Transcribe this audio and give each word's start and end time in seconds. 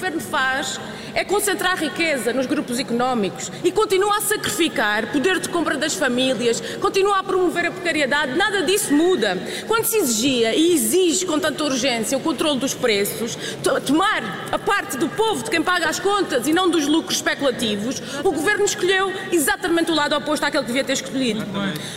Governo 0.00 0.20
faz 0.22 0.80
é 1.12 1.22
concentrar 1.26 1.76
riqueza 1.76 2.32
nos 2.32 2.46
grupos 2.46 2.78
económicos 2.78 3.52
e 3.62 3.70
continua 3.70 4.16
a 4.16 4.20
sacrificar 4.22 5.12
poder 5.12 5.38
de 5.38 5.50
compra 5.50 5.76
das 5.76 5.92
famílias, 5.92 6.58
continua 6.80 7.18
a 7.18 7.22
promover 7.22 7.66
a 7.66 7.70
precariedade, 7.70 8.34
nada 8.34 8.62
disso 8.62 8.94
muda. 8.94 9.36
Quando 9.68 9.84
se 9.84 9.98
exigia 9.98 10.54
e 10.54 10.72
exige 10.72 11.26
com 11.26 11.38
tanta 11.38 11.62
urgência 11.64 12.16
o 12.16 12.20
controle 12.22 12.58
dos 12.58 12.72
preços, 12.72 13.36
tomar 13.84 14.48
a 14.50 14.58
parte 14.58 14.96
do 14.96 15.06
povo 15.06 15.44
de 15.44 15.50
quem 15.50 15.62
paga 15.62 15.86
as 15.86 16.00
contas 16.00 16.46
e 16.46 16.54
não 16.54 16.70
dos 16.70 16.86
lucros 16.86 17.16
especulativos, 17.16 18.00
o 18.24 18.32
Governo 18.32 18.64
escolheu 18.64 19.12
exatamente 19.30 19.90
o 19.90 19.94
lado 19.94 20.16
oposto 20.16 20.44
àquele 20.44 20.62
que 20.62 20.68
devia 20.68 20.84
ter 20.84 20.94
escolhido. 20.94 21.44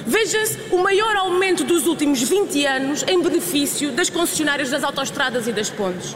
Veja-se 0.06 0.60
o 0.72 0.78
maior 0.80 1.16
aumento 1.16 1.64
dos 1.64 1.88
últimos 1.88 2.22
20 2.22 2.66
anos 2.66 3.06
em 3.08 3.22
benefício 3.22 3.94
das 3.94 4.10
concessionárias 4.10 4.70
das 4.70 4.84
autoestradas 4.84 5.48
e 5.48 5.54
das 5.54 5.70
pontes. 5.70 6.14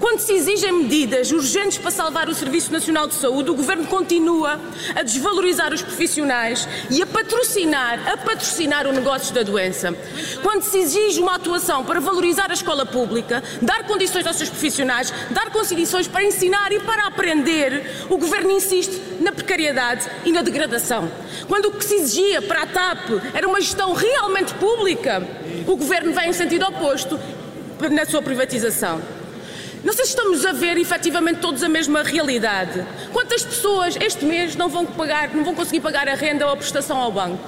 Quando 0.00 0.20
se 0.20 0.32
exigem 0.32 0.72
medidas 0.72 1.30
urgentes 1.30 1.76
para 1.76 1.90
salvar 1.90 2.26
o 2.30 2.34
Serviço 2.34 2.72
Nacional 2.72 3.06
de 3.06 3.14
Saúde, 3.14 3.50
o 3.50 3.54
Governo 3.54 3.86
continua 3.86 4.58
a 4.94 5.02
desvalorizar 5.02 5.74
os 5.74 5.82
profissionais 5.82 6.66
e 6.90 7.02
a 7.02 7.06
patrocinar, 7.06 8.10
a 8.10 8.16
patrocinar 8.16 8.86
o 8.86 8.92
negócio 8.92 9.34
da 9.34 9.42
doença. 9.42 9.94
Quando 10.42 10.62
se 10.62 10.78
exige 10.78 11.20
uma 11.20 11.34
atuação 11.34 11.84
para 11.84 12.00
valorizar 12.00 12.50
a 12.50 12.54
escola 12.54 12.86
pública, 12.86 13.42
dar 13.60 13.86
condições 13.86 14.26
aos 14.26 14.36
seus 14.36 14.48
profissionais, 14.48 15.12
dar 15.30 15.50
condições 15.50 16.08
para 16.08 16.24
ensinar 16.24 16.72
e 16.72 16.80
para 16.80 17.06
aprender, 17.06 18.06
o 18.08 18.16
Governo 18.16 18.52
insiste 18.52 18.98
na 19.20 19.32
precariedade 19.32 20.08
e 20.24 20.32
na 20.32 20.40
degradação. 20.40 21.12
Quando 21.46 21.66
o 21.66 21.72
que 21.72 21.84
se 21.84 21.96
exigia 21.96 22.40
para 22.40 22.62
a 22.62 22.66
TAP 22.66 23.10
era 23.34 23.46
uma 23.46 23.60
gestão 23.60 23.92
realmente 23.92 24.54
pública, 24.54 25.22
o 25.66 25.76
Governo 25.76 26.14
vem 26.14 26.30
em 26.30 26.32
sentido 26.32 26.64
oposto 26.66 27.20
na 27.90 28.06
sua 28.06 28.22
privatização. 28.22 29.19
Não 29.82 29.92
sei 29.94 30.04
se 30.04 30.10
estamos 30.10 30.44
a 30.44 30.52
ver 30.52 30.76
efetivamente 30.76 31.40
todos 31.40 31.62
a 31.62 31.68
mesma 31.68 32.02
realidade. 32.02 32.86
Quantas 33.12 33.42
pessoas 33.42 33.96
este 34.00 34.24
mês 34.24 34.54
não 34.54 34.68
vão, 34.68 34.84
pagar, 34.84 35.34
não 35.34 35.42
vão 35.42 35.54
conseguir 35.54 35.80
pagar 35.80 36.08
a 36.08 36.14
renda 36.14 36.46
ou 36.46 36.52
a 36.52 36.56
prestação 36.56 36.98
ao 36.98 37.10
banco? 37.10 37.42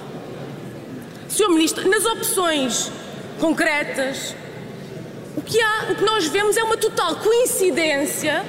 Senhor 1.29 1.51
Ministro, 1.51 1.89
nas 1.89 2.05
opções 2.05 2.91
concretas, 3.39 4.35
o 5.37 5.43
que, 5.43 5.61
há, 5.61 5.87
o 5.91 5.95
que 5.95 6.05
nós 6.05 6.27
vemos 6.27 6.57
é 6.57 6.63
uma 6.63 6.77
total 6.77 7.17
coincidência 7.17 8.45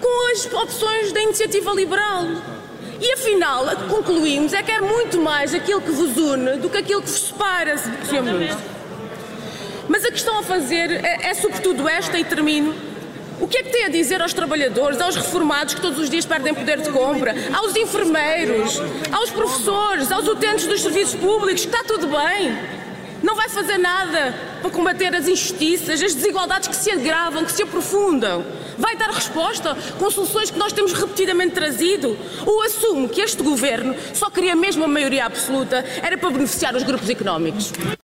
com 0.00 0.32
as 0.32 0.52
opções 0.62 1.12
da 1.12 1.20
iniciativa 1.20 1.72
liberal. 1.72 2.24
E 3.00 3.12
afinal, 3.12 3.64
concluímos 3.88 4.52
é 4.52 4.62
que 4.62 4.72
é 4.72 4.80
muito 4.80 5.20
mais 5.20 5.54
aquilo 5.54 5.80
que 5.80 5.90
vos 5.90 6.16
une 6.16 6.56
do 6.56 6.70
que 6.70 6.78
aquilo 6.78 7.02
que 7.02 7.10
vos 7.10 7.20
separa, 7.20 7.76
Sr. 7.76 8.22
Ministro. 8.22 8.75
Mas 10.16 10.22
a 10.22 10.30
questão 10.30 10.38
a 10.38 10.42
fazer 10.42 10.90
é, 11.04 11.28
é 11.28 11.34
sobretudo 11.34 11.86
esta, 11.86 12.18
e 12.18 12.24
termino. 12.24 12.74
O 13.38 13.46
que 13.46 13.58
é 13.58 13.62
que 13.62 13.68
tem 13.68 13.84
a 13.84 13.88
dizer 13.90 14.22
aos 14.22 14.32
trabalhadores, 14.32 14.98
aos 14.98 15.14
reformados 15.14 15.74
que 15.74 15.80
todos 15.82 15.98
os 15.98 16.08
dias 16.08 16.24
perdem 16.24 16.54
poder 16.54 16.80
de 16.80 16.88
compra, 16.88 17.34
aos 17.52 17.76
enfermeiros, 17.76 18.80
aos 19.12 19.30
professores, 19.30 20.10
aos 20.10 20.26
utentes 20.26 20.66
dos 20.66 20.80
serviços 20.80 21.14
públicos, 21.16 21.66
que 21.66 21.70
está 21.70 21.84
tudo 21.84 22.06
bem? 22.06 22.56
Não 23.22 23.34
vai 23.34 23.50
fazer 23.50 23.76
nada 23.76 24.34
para 24.62 24.70
combater 24.70 25.14
as 25.14 25.28
injustiças, 25.28 26.00
as 26.00 26.14
desigualdades 26.14 26.66
que 26.68 26.76
se 26.76 26.90
agravam, 26.90 27.44
que 27.44 27.52
se 27.52 27.62
aprofundam? 27.62 28.42
Vai 28.78 28.96
dar 28.96 29.10
resposta 29.10 29.76
com 29.98 30.10
soluções 30.10 30.50
que 30.50 30.58
nós 30.58 30.72
temos 30.72 30.94
repetidamente 30.94 31.52
trazido? 31.52 32.16
Ou 32.46 32.62
assume 32.62 33.06
que 33.08 33.20
este 33.20 33.42
governo 33.42 33.94
só 34.14 34.30
queria 34.30 34.56
mesmo 34.56 34.82
a 34.84 34.88
maioria 34.88 35.26
absoluta, 35.26 35.84
era 36.02 36.16
para 36.16 36.30
beneficiar 36.30 36.74
os 36.74 36.84
grupos 36.84 37.10
económicos? 37.10 37.70